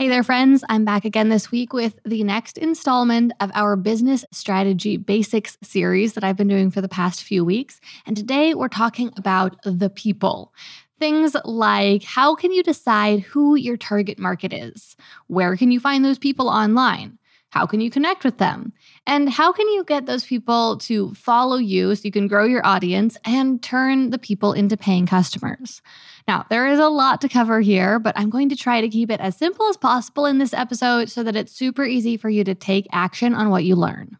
[0.00, 0.64] Hey there, friends.
[0.70, 6.14] I'm back again this week with the next installment of our Business Strategy Basics series
[6.14, 7.82] that I've been doing for the past few weeks.
[8.06, 10.54] And today we're talking about the people.
[10.98, 14.96] Things like how can you decide who your target market is?
[15.26, 17.18] Where can you find those people online?
[17.50, 18.72] How can you connect with them?
[19.08, 22.64] And how can you get those people to follow you so you can grow your
[22.64, 25.82] audience and turn the people into paying customers?
[26.28, 29.10] Now, there is a lot to cover here, but I'm going to try to keep
[29.10, 32.44] it as simple as possible in this episode so that it's super easy for you
[32.44, 34.16] to take action on what you learn.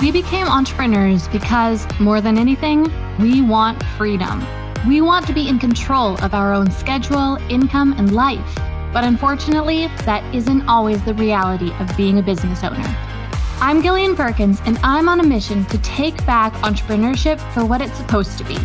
[0.00, 4.42] We became entrepreneurs because, more than anything, we want freedom.
[4.86, 8.54] We want to be in control of our own schedule, income, and life.
[8.92, 12.84] But unfortunately, that isn't always the reality of being a business owner.
[13.62, 17.96] I'm Gillian Perkins, and I'm on a mission to take back entrepreneurship for what it's
[17.96, 18.58] supposed to be.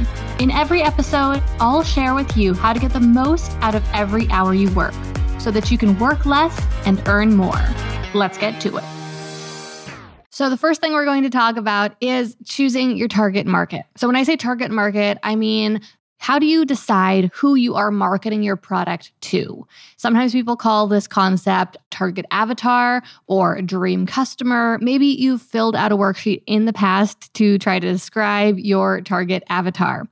[0.43, 4.29] In every episode, I'll share with you how to get the most out of every
[4.29, 4.93] hour you work
[5.39, 7.61] so that you can work less and earn more.
[8.13, 8.83] Let's get to it.
[10.31, 13.83] So, the first thing we're going to talk about is choosing your target market.
[13.95, 15.81] So, when I say target market, I mean
[16.19, 19.65] how do you decide who you are marketing your product to?
[19.95, 24.77] Sometimes people call this concept target avatar or dream customer.
[24.81, 29.43] Maybe you've filled out a worksheet in the past to try to describe your target
[29.49, 30.07] avatar.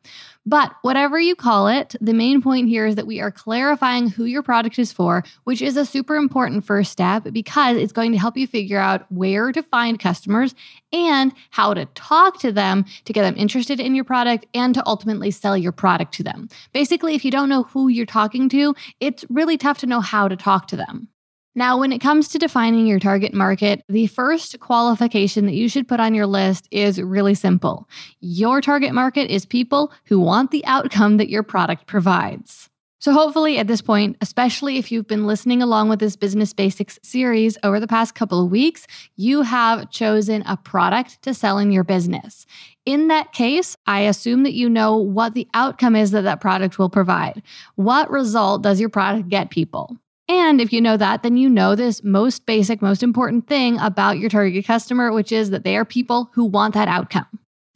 [0.47, 4.23] But whatever you call it, the main point here is that we are clarifying who
[4.23, 8.17] your product is for, which is a super important first step because it's going to
[8.17, 10.55] help you figure out where to find customers
[10.93, 14.83] and how to talk to them to get them interested in your product and to
[14.85, 16.47] ultimately sell your product to them.
[16.71, 20.29] Basically, if you don't know who you're talking to, it's really tough to know how
[20.29, 21.09] to talk to them.
[21.57, 25.87] Now, when it comes to defining your target market, the first qualification that you should
[25.87, 27.89] put on your list is really simple.
[28.19, 32.69] Your target market is people who want the outcome that your product provides.
[32.99, 36.99] So, hopefully, at this point, especially if you've been listening along with this Business Basics
[37.01, 38.85] series over the past couple of weeks,
[39.15, 42.45] you have chosen a product to sell in your business.
[42.85, 46.77] In that case, I assume that you know what the outcome is that that product
[46.77, 47.41] will provide.
[47.73, 49.97] What result does your product get people?
[50.29, 54.19] And if you know that, then you know this most basic, most important thing about
[54.19, 57.27] your target customer, which is that they are people who want that outcome.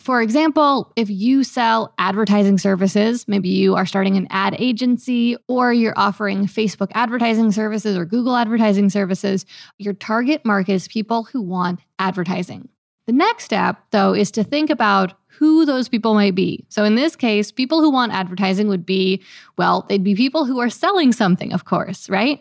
[0.01, 5.71] For example, if you sell advertising services, maybe you are starting an ad agency or
[5.71, 9.45] you're offering Facebook advertising services or Google advertising services,
[9.77, 12.67] your target market is people who want advertising.
[13.11, 16.63] The next step, though, is to think about who those people might be.
[16.69, 19.21] So in this case, people who want advertising would be,
[19.57, 22.39] well, they'd be people who are selling something, of course, right?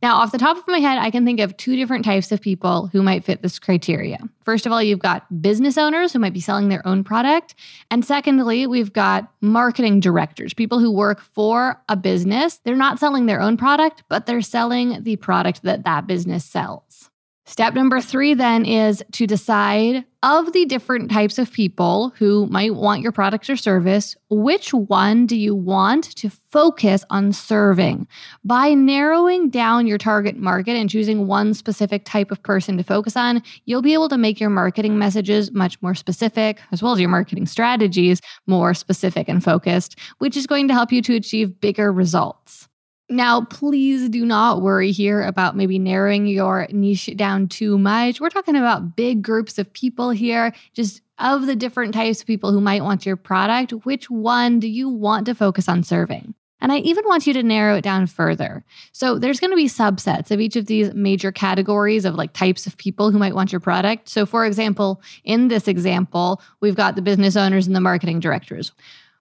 [0.00, 2.40] Now, off the top of my head, I can think of two different types of
[2.40, 4.20] people who might fit this criteria.
[4.44, 7.56] First of all, you've got business owners who might be selling their own product.
[7.90, 12.60] And secondly, we've got marketing directors, people who work for a business.
[12.62, 17.10] They're not selling their own product, but they're selling the product that that business sells.
[17.44, 22.76] Step number three then is to decide of the different types of people who might
[22.76, 28.06] want your product or service, which one do you want to focus on serving?
[28.44, 33.16] By narrowing down your target market and choosing one specific type of person to focus
[33.16, 37.00] on, you'll be able to make your marketing messages much more specific, as well as
[37.00, 41.60] your marketing strategies more specific and focused, which is going to help you to achieve
[41.60, 42.68] bigger results.
[43.12, 48.20] Now, please do not worry here about maybe narrowing your niche down too much.
[48.20, 52.52] We're talking about big groups of people here, just of the different types of people
[52.52, 53.72] who might want your product.
[53.84, 56.34] Which one do you want to focus on serving?
[56.62, 58.64] And I even want you to narrow it down further.
[58.92, 62.68] So there's going to be subsets of each of these major categories of like types
[62.68, 64.08] of people who might want your product.
[64.08, 68.72] So, for example, in this example, we've got the business owners and the marketing directors.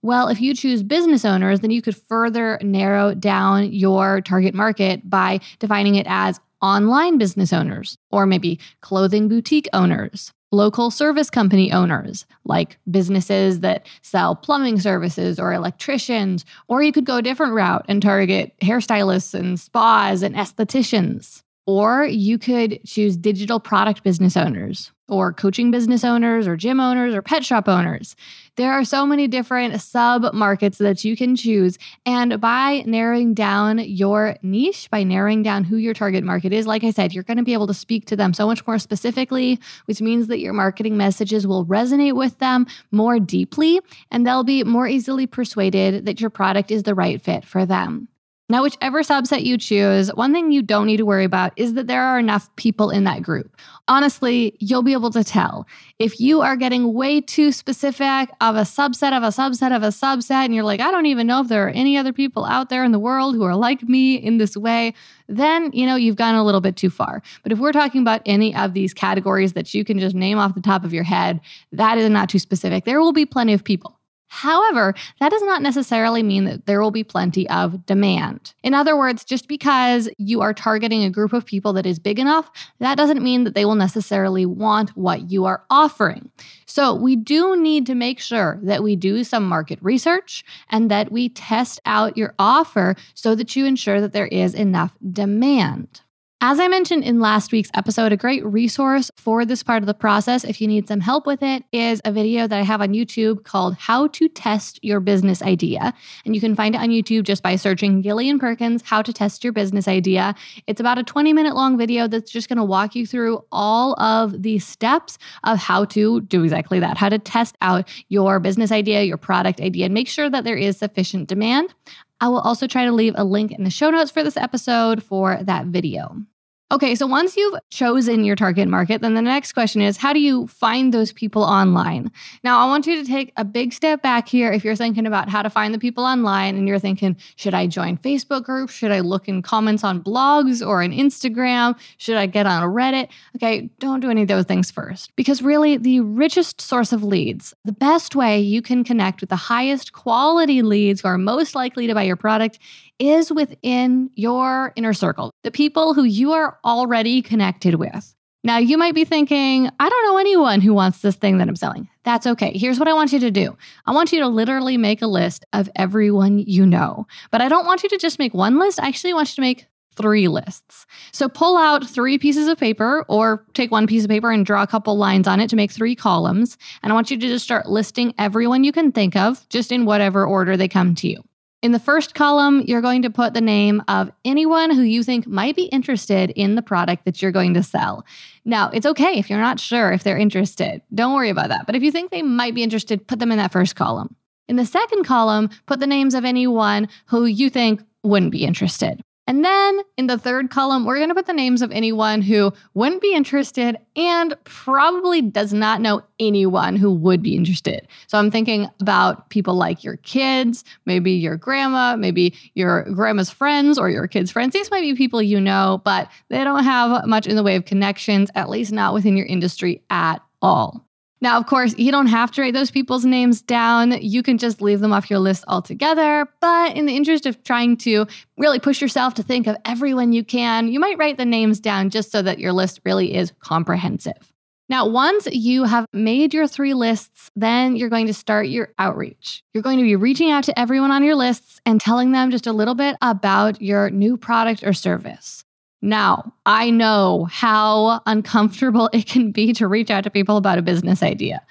[0.03, 5.07] Well, if you choose business owners, then you could further narrow down your target market
[5.07, 11.71] by defining it as online business owners or maybe clothing boutique owners, local service company
[11.71, 17.53] owners, like businesses that sell plumbing services or electricians, or you could go a different
[17.53, 21.43] route and target hairstylists and spas and estheticians.
[21.67, 27.13] Or you could choose digital product business owners or coaching business owners or gym owners
[27.13, 28.15] or pet shop owners.
[28.55, 31.77] There are so many different sub markets that you can choose.
[32.05, 36.83] And by narrowing down your niche, by narrowing down who your target market is, like
[36.83, 39.59] I said, you're going to be able to speak to them so much more specifically,
[39.85, 43.81] which means that your marketing messages will resonate with them more deeply
[44.11, 48.07] and they'll be more easily persuaded that your product is the right fit for them.
[48.51, 51.87] Now, whichever subset you choose, one thing you don't need to worry about is that
[51.87, 53.55] there are enough people in that group.
[53.87, 55.65] Honestly, you'll be able to tell.
[55.99, 59.87] If you are getting way too specific of a subset of a subset of a
[59.87, 62.67] subset, and you're like, I don't even know if there are any other people out
[62.67, 64.93] there in the world who are like me in this way,
[65.29, 67.21] then, you know, you've gone a little bit too far.
[67.43, 70.55] But if we're talking about any of these categories that you can just name off
[70.55, 71.39] the top of your head,
[71.71, 72.83] that is not too specific.
[72.83, 74.00] There will be plenty of people.
[74.33, 78.53] However, that does not necessarily mean that there will be plenty of demand.
[78.63, 82.17] In other words, just because you are targeting a group of people that is big
[82.17, 82.49] enough,
[82.79, 86.31] that doesn't mean that they will necessarily want what you are offering.
[86.65, 91.11] So, we do need to make sure that we do some market research and that
[91.11, 95.99] we test out your offer so that you ensure that there is enough demand.
[96.43, 99.93] As I mentioned in last week's episode, a great resource for this part of the
[99.93, 102.93] process, if you need some help with it, is a video that I have on
[102.93, 105.93] YouTube called How to Test Your Business Idea.
[106.25, 109.43] And you can find it on YouTube just by searching Gillian Perkins, How to Test
[109.43, 110.33] Your Business Idea.
[110.65, 113.93] It's about a 20 minute long video that's just going to walk you through all
[114.01, 118.71] of the steps of how to do exactly that, how to test out your business
[118.71, 121.71] idea, your product idea, and make sure that there is sufficient demand.
[122.19, 125.03] I will also try to leave a link in the show notes for this episode
[125.03, 126.25] for that video.
[126.71, 130.21] Okay, so once you've chosen your target market, then the next question is how do
[130.21, 132.09] you find those people online?
[132.45, 135.27] Now, I want you to take a big step back here if you're thinking about
[135.27, 138.73] how to find the people online and you're thinking, should I join Facebook groups?
[138.73, 141.77] Should I look in comments on blogs or on Instagram?
[141.97, 143.09] Should I get on Reddit?
[143.35, 147.53] Okay, don't do any of those things first because really, the richest source of leads,
[147.65, 151.85] the best way you can connect with the highest quality leads who are most likely
[151.87, 152.59] to buy your product
[153.01, 158.15] is within your inner circle, the people who you are already connected with.
[158.43, 161.55] Now, you might be thinking, I don't know anyone who wants this thing that I'm
[161.55, 161.87] selling.
[162.03, 162.57] That's okay.
[162.57, 163.55] Here's what I want you to do
[163.85, 167.07] I want you to literally make a list of everyone you know.
[167.31, 168.79] But I don't want you to just make one list.
[168.79, 170.85] I actually want you to make three lists.
[171.11, 174.63] So pull out three pieces of paper or take one piece of paper and draw
[174.63, 176.57] a couple lines on it to make three columns.
[176.81, 179.85] And I want you to just start listing everyone you can think of, just in
[179.85, 181.23] whatever order they come to you.
[181.61, 185.27] In the first column, you're going to put the name of anyone who you think
[185.27, 188.03] might be interested in the product that you're going to sell.
[188.43, 190.81] Now, it's okay if you're not sure if they're interested.
[190.91, 191.67] Don't worry about that.
[191.67, 194.15] But if you think they might be interested, put them in that first column.
[194.47, 199.03] In the second column, put the names of anyone who you think wouldn't be interested.
[199.31, 202.51] And then in the third column, we're going to put the names of anyone who
[202.73, 207.87] wouldn't be interested and probably does not know anyone who would be interested.
[208.07, 213.79] So I'm thinking about people like your kids, maybe your grandma, maybe your grandma's friends
[213.79, 214.51] or your kids' friends.
[214.51, 217.63] These might be people you know, but they don't have much in the way of
[217.63, 220.85] connections, at least not within your industry at all.
[221.21, 223.91] Now, of course, you don't have to write those people's names down.
[224.01, 226.27] You can just leave them off your list altogether.
[226.41, 228.07] But in the interest of trying to
[228.37, 231.91] really push yourself to think of everyone you can, you might write the names down
[231.91, 234.33] just so that your list really is comprehensive.
[234.67, 239.43] Now, once you have made your three lists, then you're going to start your outreach.
[239.53, 242.47] You're going to be reaching out to everyone on your lists and telling them just
[242.47, 245.43] a little bit about your new product or service.
[245.81, 250.63] Now, I know how uncomfortable it can be to reach out to people about a
[250.63, 251.41] business idea.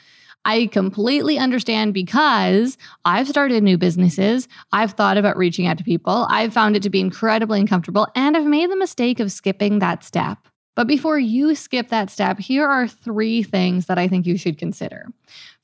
[0.45, 4.49] I completely understand because I've started new businesses.
[4.73, 6.27] I've thought about reaching out to people.
[6.31, 10.03] I've found it to be incredibly uncomfortable, and I've made the mistake of skipping that
[10.03, 10.39] step.
[10.77, 14.57] But before you skip that step, here are three things that I think you should
[14.57, 15.09] consider.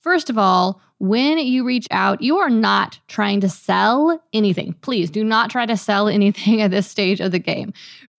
[0.01, 4.74] First of all, when you reach out, you are not trying to sell anything.
[4.81, 7.72] Please do not try to sell anything at this stage of the game.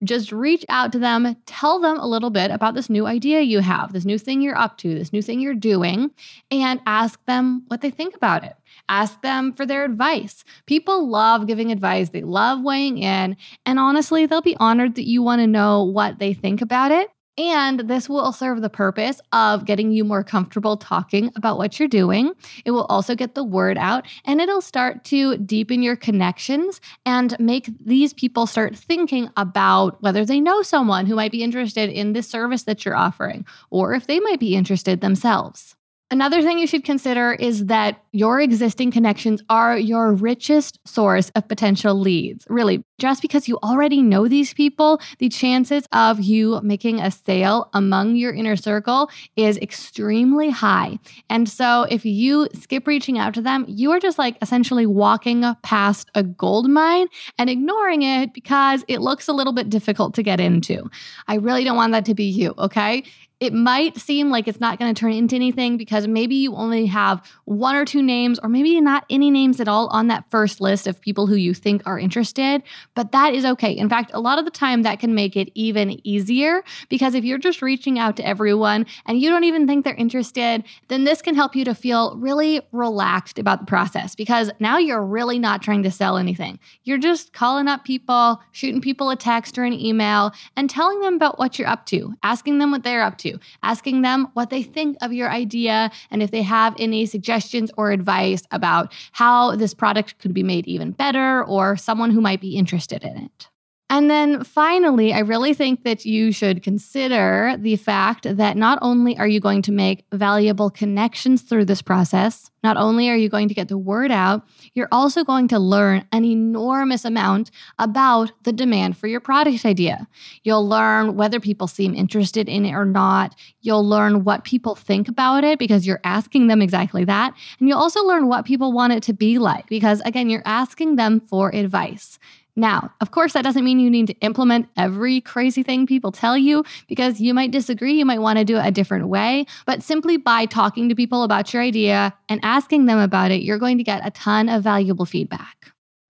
[0.04, 3.58] Just reach out to them, tell them a little bit about this new idea you
[3.58, 6.12] have, this new thing you're up to, this new thing you're doing,
[6.52, 8.54] and ask them what they think about it.
[8.88, 10.44] Ask them for their advice.
[10.66, 15.20] People love giving advice, they love weighing in, and honestly, they'll be honored that you
[15.20, 17.08] want to know what they think about it.
[17.38, 21.88] And this will serve the purpose of getting you more comfortable talking about what you're
[21.88, 22.32] doing.
[22.64, 27.38] It will also get the word out and it'll start to deepen your connections and
[27.38, 32.12] make these people start thinking about whether they know someone who might be interested in
[32.12, 35.76] this service that you're offering or if they might be interested themselves.
[36.10, 41.46] Another thing you should consider is that your existing connections are your richest source of
[41.48, 42.46] potential leads.
[42.48, 47.68] Really, just because you already know these people, the chances of you making a sale
[47.74, 50.98] among your inner circle is extremely high.
[51.28, 55.44] And so, if you skip reaching out to them, you are just like essentially walking
[55.62, 60.22] past a gold mine and ignoring it because it looks a little bit difficult to
[60.22, 60.88] get into.
[61.26, 63.04] I really don't want that to be you, okay?
[63.40, 66.86] It might seem like it's not going to turn into anything because maybe you only
[66.86, 70.60] have one or two names, or maybe not any names at all on that first
[70.60, 72.64] list of people who you think are interested,
[72.96, 73.70] but that is okay.
[73.70, 77.24] In fact, a lot of the time that can make it even easier because if
[77.24, 81.22] you're just reaching out to everyone and you don't even think they're interested, then this
[81.22, 85.62] can help you to feel really relaxed about the process because now you're really not
[85.62, 86.58] trying to sell anything.
[86.82, 91.14] You're just calling up people, shooting people a text or an email, and telling them
[91.14, 94.50] about what you're up to, asking them what they're up to to, asking them what
[94.50, 99.56] they think of your idea and if they have any suggestions or advice about how
[99.56, 103.48] this product could be made even better or someone who might be interested in it.
[103.90, 109.16] And then finally, I really think that you should consider the fact that not only
[109.16, 113.48] are you going to make valuable connections through this process, not only are you going
[113.48, 114.42] to get the word out,
[114.74, 120.06] you're also going to learn an enormous amount about the demand for your product idea.
[120.42, 123.34] You'll learn whether people seem interested in it or not.
[123.62, 127.32] You'll learn what people think about it because you're asking them exactly that.
[127.58, 130.96] And you'll also learn what people want it to be like because, again, you're asking
[130.96, 132.18] them for advice.
[132.58, 136.36] Now, of course, that doesn't mean you need to implement every crazy thing people tell
[136.36, 137.94] you because you might disagree.
[137.94, 139.46] You might want to do it a different way.
[139.64, 143.58] But simply by talking to people about your idea and asking them about it, you're
[143.58, 145.57] going to get a ton of valuable feedback.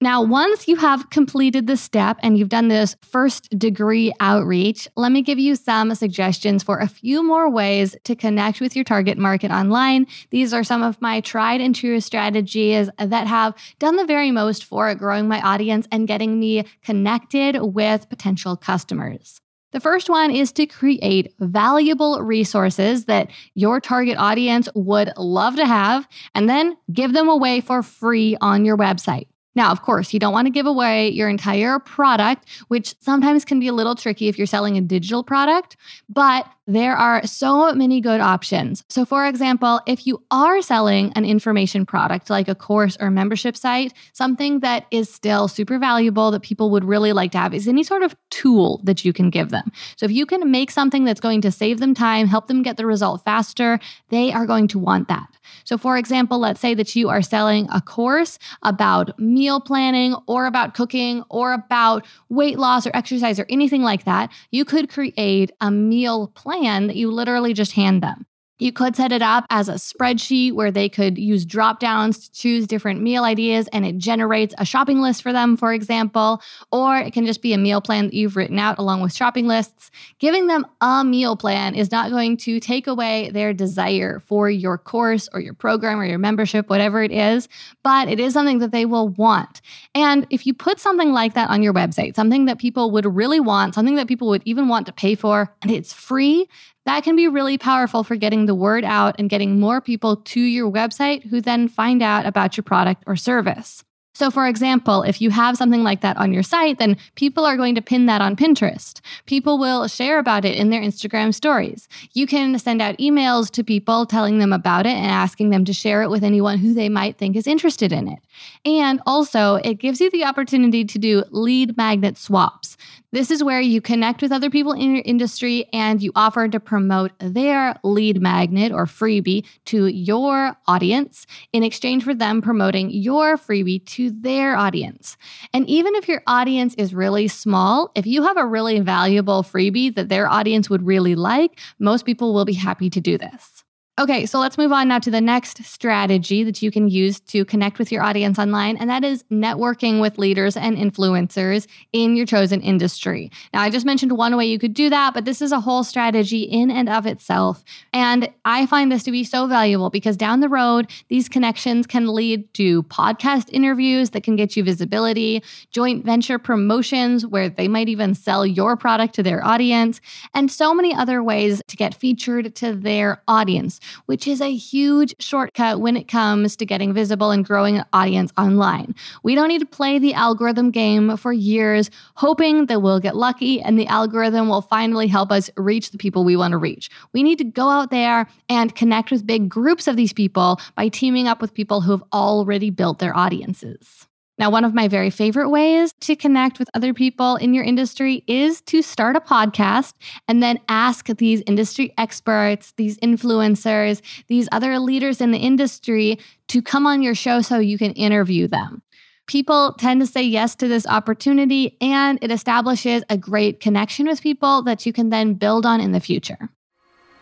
[0.01, 5.11] Now, once you have completed the step and you've done this first degree outreach, let
[5.11, 9.19] me give you some suggestions for a few more ways to connect with your target
[9.19, 10.07] market online.
[10.31, 14.65] These are some of my tried and true strategies that have done the very most
[14.65, 19.41] for growing my audience and getting me connected with potential customers.
[19.73, 25.67] The first one is to create valuable resources that your target audience would love to
[25.67, 29.27] have and then give them away for free on your website.
[29.55, 33.59] Now, of course, you don't want to give away your entire product, which sometimes can
[33.59, 35.77] be a little tricky if you're selling a digital product,
[36.09, 38.85] but there are so many good options.
[38.91, 43.57] So, for example, if you are selling an information product like a course or membership
[43.57, 47.67] site, something that is still super valuable that people would really like to have is
[47.67, 49.73] any sort of tool that you can give them.
[49.97, 52.77] So, if you can make something that's going to save them time, help them get
[52.77, 55.27] the result faster, they are going to want that.
[55.65, 60.45] So, for example, let's say that you are selling a course about meal planning or
[60.45, 64.31] about cooking or about weight loss or exercise or anything like that.
[64.51, 68.27] You could create a meal plan plan that you literally just hand them.
[68.59, 72.33] You could set it up as a spreadsheet where they could use drop downs to
[72.33, 76.43] choose different meal ideas and it generates a shopping list for them, for example.
[76.73, 79.47] Or it can just be a meal plan that you've written out along with shopping
[79.47, 79.91] lists.
[80.19, 84.77] Giving them a meal plan is not going to take away their desire for your
[84.77, 87.49] course or your program or your membership, whatever it is,
[87.85, 89.61] but it is something that they will want.
[89.95, 93.41] And if you put something like that on your website, something that people would really
[93.41, 96.49] want, something that people would even want to pay for, and it's free,
[96.89, 100.41] that can be really powerful for getting the word out and getting more people to
[100.41, 103.85] your website who then find out about your product or service.
[104.15, 107.59] So, for example, if you have something like that on your site, then people are
[107.59, 109.01] going to pin that on Pinterest.
[109.27, 111.89] People will share about it in their Instagram stories.
[112.15, 115.75] You can send out emails to people telling them about it and asking them to
[115.75, 118.19] share it with anyone who they might think is interested in it.
[118.65, 122.79] And also, it gives you the opportunity to do lead magnet swaps.
[123.11, 126.61] This is where you connect with other people in your industry and you offer to
[126.61, 133.39] promote their lead magnet or freebie to your audience in exchange for them promoting your
[133.39, 135.17] freebie to their audience.
[135.55, 139.95] And even if your audience is really small, if you have a really valuable freebie
[139.95, 143.58] that their audience would really like, most people will be happy to do this.
[143.99, 147.45] Okay, so let's move on now to the next strategy that you can use to
[147.45, 152.25] connect with your audience online, and that is networking with leaders and influencers in your
[152.25, 153.33] chosen industry.
[153.53, 155.83] Now, I just mentioned one way you could do that, but this is a whole
[155.83, 157.65] strategy in and of itself.
[157.93, 162.07] And I find this to be so valuable because down the road, these connections can
[162.07, 167.89] lead to podcast interviews that can get you visibility, joint venture promotions where they might
[167.89, 170.01] even sell your product to their audience,
[170.35, 175.15] and so many other ways to get featured to their audience which is a huge
[175.19, 178.95] shortcut when it comes to getting visible and growing an audience online.
[179.23, 183.61] We don't need to play the algorithm game for years, hoping that we'll get lucky
[183.61, 186.91] and the algorithm will finally help us reach the people we want to reach.
[187.13, 190.89] We need to go out there and connect with big groups of these people by
[190.89, 194.08] teaming up with people who've already built their audiences.
[194.39, 198.23] Now, one of my very favorite ways to connect with other people in your industry
[198.29, 199.95] is to start a podcast
[200.29, 206.19] and then ask these industry experts, these influencers, these other leaders in the industry
[206.49, 208.83] to come on your show so you can interview them.
[209.27, 214.23] People tend to say yes to this opportunity, and it establishes a great connection with
[214.23, 216.49] people that you can then build on in the future.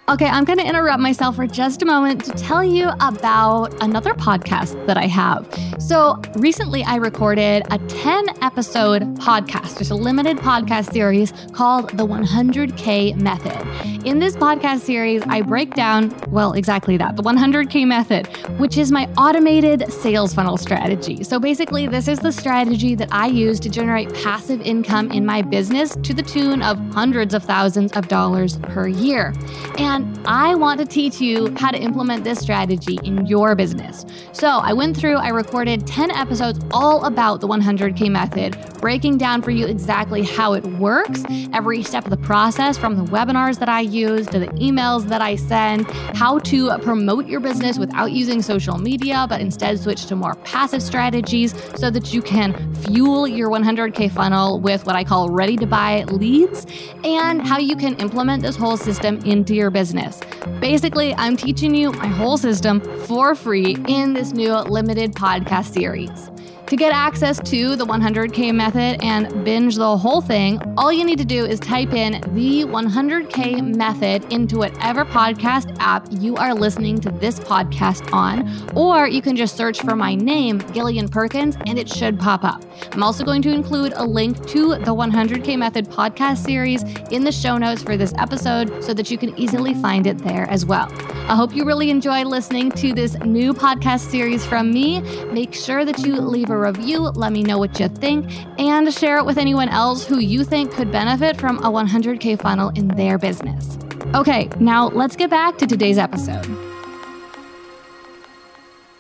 [0.09, 4.15] Okay, I'm going to interrupt myself for just a moment to tell you about another
[4.15, 5.53] podcast that I have.
[5.81, 12.07] So, recently I recorded a 10 episode podcast, just a limited podcast series called The
[12.07, 14.07] 100K Method.
[14.07, 18.29] In this podcast series, I break down, well, exactly that, the 100K method,
[18.61, 21.25] which is my automated sales funnel strategy.
[21.25, 25.43] So, basically, this is the strategy that I use to generate passive income in my
[25.43, 29.35] business to the tune of hundreds of thousands of dollars per year.
[29.79, 34.05] And and I want to teach you how to implement this strategy in your business.
[34.33, 39.41] So I went through, I recorded 10 episodes all about the 100K method, breaking down
[39.41, 41.25] for you exactly how it works,
[41.55, 45.23] every step of the process from the webinars that I use to the emails that
[45.23, 50.17] I send, how to promote your business without using social media, but instead switch to
[50.17, 55.31] more passive strategies so that you can fuel your 100K funnel with what I call
[55.31, 56.67] ready to buy leads,
[57.03, 60.21] and how you can implement this whole system into your business business.
[60.61, 66.31] Basically, I'm teaching you my whole system for free in this new limited podcast series.
[66.67, 71.19] To get access to the 100K method and binge the whole thing, all you need
[71.19, 77.01] to do is type in the 100K method into whatever podcast app you are listening
[77.03, 81.79] to this podcast on, or you can just search for my name, Gillian Perkins, and
[81.79, 82.65] it should pop up.
[82.91, 86.83] I'm also going to include a link to the 100K method podcast series
[87.13, 90.51] in the show notes for this episode so that you can easily find it there
[90.51, 90.93] as well.
[91.29, 95.01] I hope you really enjoy listening to this new podcast series from me.
[95.27, 98.93] Make sure that you leave a a review, let me know what you think, and
[98.93, 102.89] share it with anyone else who you think could benefit from a 100K funnel in
[102.89, 103.79] their business.
[104.15, 106.66] Okay, now let's get back to today's episode.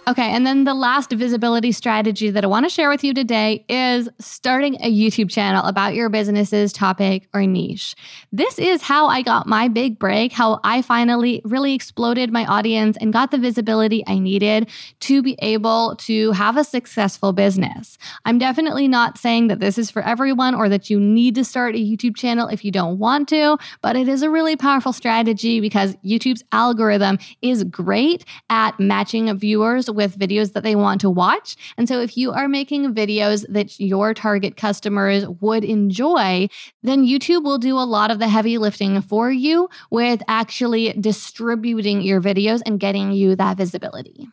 [0.09, 3.65] Okay, and then the last visibility strategy that I want to share with you today
[3.69, 7.97] is starting a YouTube channel about your business's topic or niche.
[8.31, 12.97] This is how I got my big break, how I finally really exploded my audience
[13.01, 14.71] and got the visibility I needed
[15.01, 17.99] to be able to have a successful business.
[18.25, 21.75] I'm definitely not saying that this is for everyone or that you need to start
[21.75, 25.59] a YouTube channel if you don't want to, but it is a really powerful strategy
[25.59, 31.57] because YouTube's algorithm is great at matching viewers with videos that they want to watch.
[31.77, 36.49] And so if you are making videos that your target customers would enjoy,
[36.83, 42.03] then YouTube will do a lot of the heavy lifting for you with actually distributing
[42.03, 44.29] your videos and getting you that visibility.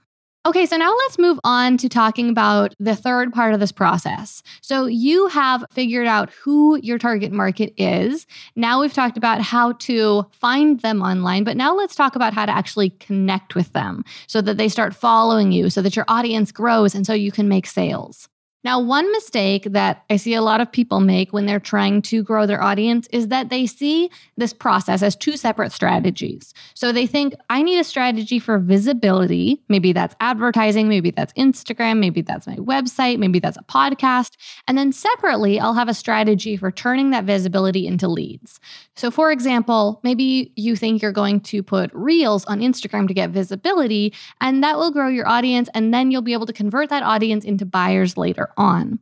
[0.45, 4.43] Okay, so now let's move on to talking about the third part of this process.
[4.59, 8.27] So you have figured out who your target market is.
[8.57, 12.45] Now we've talked about how to find them online, but now let's talk about how
[12.45, 16.51] to actually connect with them so that they start following you, so that your audience
[16.51, 18.27] grows, and so you can make sales.
[18.63, 22.23] Now, one mistake that I see a lot of people make when they're trying to
[22.23, 26.53] grow their audience is that they see this process as two separate strategies.
[26.73, 29.61] So they think, I need a strategy for visibility.
[29.67, 34.37] Maybe that's advertising, maybe that's Instagram, maybe that's my website, maybe that's a podcast.
[34.67, 38.61] And then separately, I'll have a strategy for turning that visibility into leads.
[38.95, 43.31] So, for example, maybe you think you're going to put reels on Instagram to get
[43.31, 47.03] visibility, and that will grow your audience, and then you'll be able to convert that
[47.03, 48.99] audience into buyers later on.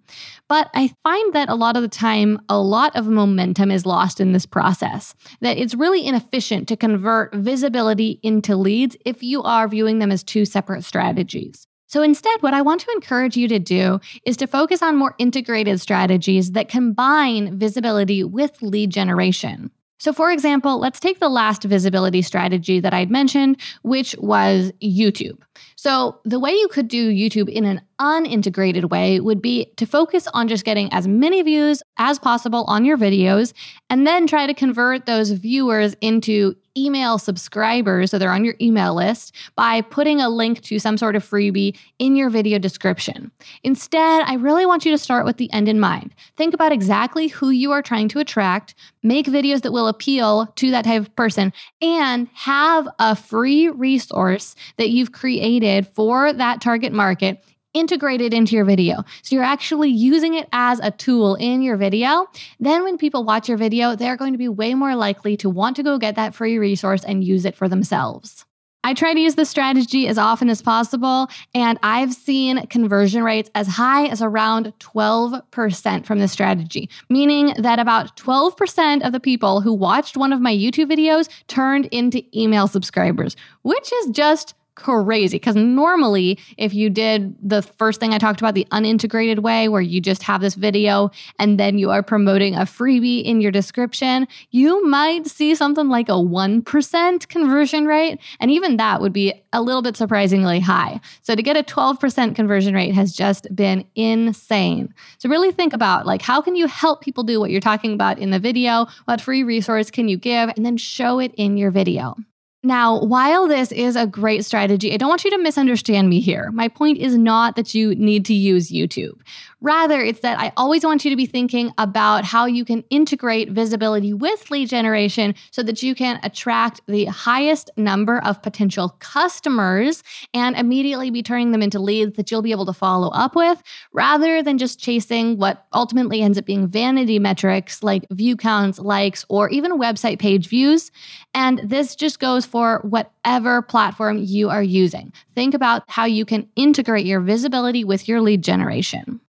[0.47, 4.19] But I find that a lot of the time, a lot of momentum is lost
[4.19, 9.67] in this process, that it's really inefficient to convert visibility into leads if you are
[9.67, 11.67] viewing them as two separate strategies.
[11.87, 15.13] So instead, what I want to encourage you to do is to focus on more
[15.17, 19.71] integrated strategies that combine visibility with lead generation.
[20.01, 25.37] So, for example, let's take the last visibility strategy that I'd mentioned, which was YouTube.
[25.75, 30.27] So, the way you could do YouTube in an unintegrated way would be to focus
[30.33, 33.53] on just getting as many views as possible on your videos
[33.89, 38.95] and then try to convert those viewers into email subscribers, so they're on your email
[38.95, 43.29] list, by putting a link to some sort of freebie in your video description.
[43.63, 46.15] Instead, I really want you to start with the end in mind.
[46.37, 50.71] Think about exactly who you are trying to attract, make videos that will appeal to
[50.71, 56.93] that type of person, and have a free resource that you've created for that target
[56.93, 59.03] market integrated into your video.
[59.21, 62.27] So you're actually using it as a tool in your video.
[62.59, 65.75] Then when people watch your video, they're going to be way more likely to want
[65.77, 68.45] to go get that free resource and use it for themselves.
[68.83, 73.51] I try to use this strategy as often as possible, and I've seen conversion rates
[73.53, 79.61] as high as around 12% from this strategy, meaning that about 12% of the people
[79.61, 85.37] who watched one of my YouTube videos turned into email subscribers, which is just crazy
[85.37, 89.81] because normally if you did the first thing I talked about, the unintegrated way where
[89.81, 94.27] you just have this video and then you are promoting a freebie in your description,
[94.49, 98.19] you might see something like a 1% conversion rate.
[98.39, 100.99] And even that would be a little bit surprisingly high.
[101.21, 104.93] So to get a 12% conversion rate has just been insane.
[105.19, 108.19] So really think about like how can you help people do what you're talking about
[108.19, 108.87] in the video?
[109.05, 110.49] What free resource can you give?
[110.55, 112.15] And then show it in your video.
[112.63, 116.51] Now, while this is a great strategy, I don't want you to misunderstand me here.
[116.51, 119.19] My point is not that you need to use YouTube.
[119.61, 123.51] Rather, it's that I always want you to be thinking about how you can integrate
[123.51, 130.03] visibility with lead generation so that you can attract the highest number of potential customers
[130.33, 133.61] and immediately be turning them into leads that you'll be able to follow up with
[133.91, 139.25] rather than just chasing what ultimately ends up being vanity metrics like view counts, likes,
[139.29, 140.91] or even website page views.
[141.33, 145.13] And this just goes for whatever platform you are using.
[145.35, 149.21] Think about how you can integrate your visibility with your lead generation.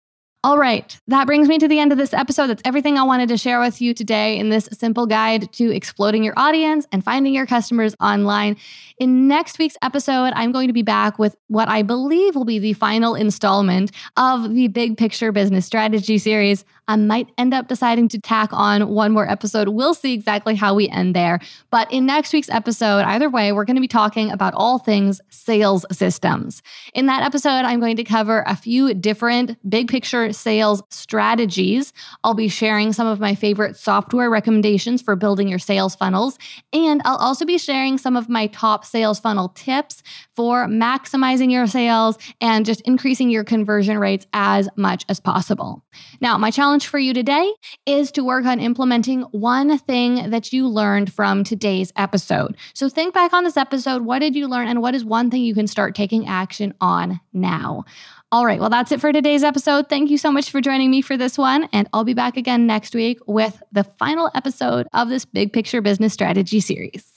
[0.45, 2.49] All right, that brings me to the end of this episode.
[2.49, 6.25] That's everything I wanted to share with you today in this simple guide to exploding
[6.25, 8.57] your audience and finding your customers online.
[8.99, 12.59] In next week's episode, I'm going to be back with what I believe will be
[12.59, 16.65] the final installment of the Big Picture Business Strategy series.
[16.89, 19.69] I might end up deciding to tack on one more episode.
[19.69, 21.39] We'll see exactly how we end there.
[21.71, 25.21] But in next week's episode, either way, we're going to be talking about all things
[25.31, 26.63] sales systems.
[26.95, 31.93] In that episode, I'm going to cover a few different big picture sales strategies.
[32.25, 36.39] I'll be sharing some of my favorite software recommendations for building your sales funnels.
[36.73, 40.03] And I'll also be sharing some of my top sales funnel tips
[40.35, 45.85] for maximizing your sales and just increasing your conversion rates as much as possible.
[46.21, 47.53] Now, my challenge for you today
[47.87, 52.57] is to work on implementing one thing that you learned from today's episode.
[52.75, 54.03] So think back on this episode.
[54.03, 54.69] What did you learn?
[54.69, 57.85] And what is one thing you can start taking action on now?
[58.33, 59.91] All right, well, that's it for today's episode.
[59.91, 61.69] Thank you so much for joining me for this one.
[61.71, 65.83] And I'll be back again next week with the final episode of this Big Picture
[65.83, 67.12] Business Strategy series.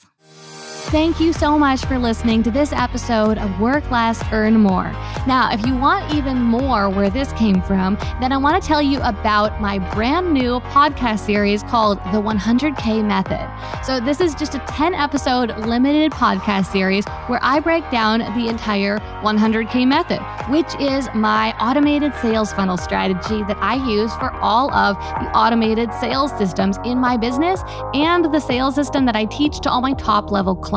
[0.90, 4.92] Thank you so much for listening to this episode of Work Less, Earn More.
[5.26, 8.80] Now, if you want even more where this came from, then I want to tell
[8.80, 13.50] you about my brand new podcast series called The 100K Method.
[13.84, 18.46] So, this is just a 10 episode limited podcast series where I break down the
[18.46, 24.72] entire 100K method, which is my automated sales funnel strategy that I use for all
[24.72, 27.60] of the automated sales systems in my business
[27.92, 30.75] and the sales system that I teach to all my top level clients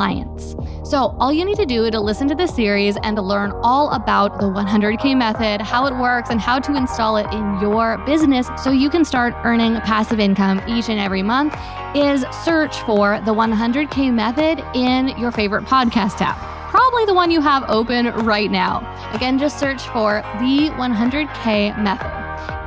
[0.84, 3.92] So, all you need to do to listen to this series and to learn all
[3.92, 8.48] about the 100K method, how it works, and how to install it in your business
[8.64, 11.56] so you can start earning passive income each and every month
[11.96, 16.38] is search for the 100K method in your favorite podcast app
[16.70, 18.80] probably the one you have open right now.
[19.14, 22.19] Again, just search for the 100K method.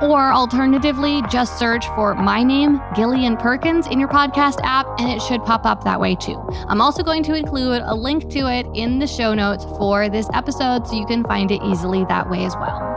[0.02, 5.22] Or alternatively, just search for my name, Gillian Perkins, in your podcast app, and it
[5.22, 6.42] should pop up that way too.
[6.68, 10.28] I'm also going to include a link to it in the show notes for this
[10.34, 12.91] episode so you can find it easily that way as well.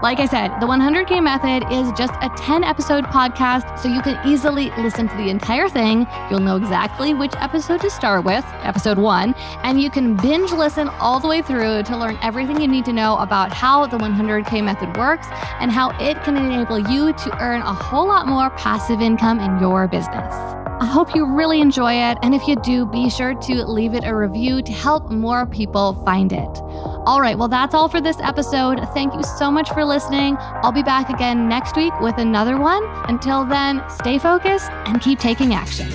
[0.00, 4.16] Like I said, the 100K method is just a 10 episode podcast, so you can
[4.24, 6.06] easily listen to the entire thing.
[6.30, 9.34] You'll know exactly which episode to start with, episode one,
[9.64, 12.92] and you can binge listen all the way through to learn everything you need to
[12.92, 15.26] know about how the 100K method works
[15.58, 19.58] and how it can enable you to earn a whole lot more passive income in
[19.58, 20.32] your business.
[20.80, 22.18] I hope you really enjoy it.
[22.22, 25.94] And if you do, be sure to leave it a review to help more people
[26.04, 26.62] find it.
[27.08, 28.86] All right, well, that's all for this episode.
[28.92, 30.36] Thank you so much for listening.
[30.38, 32.84] I'll be back again next week with another one.
[33.08, 35.88] Until then, stay focused and keep taking action.